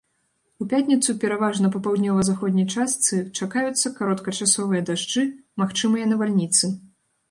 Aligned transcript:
У 0.63 0.65
пятніцу 0.69 1.13
пераважна 1.23 1.71
па 1.75 1.81
паўднёва-заходняй 1.89 2.67
частцы 2.77 3.21
чакаюцца 3.39 3.95
кароткачасовыя 4.03 4.85
дажджы, 4.93 5.31
магчымыя 5.63 6.13
навальніцы. 6.15 6.77